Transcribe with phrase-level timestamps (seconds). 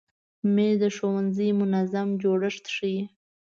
[0.53, 3.01] مېز د ښوونځي منظم جوړښت ښیي.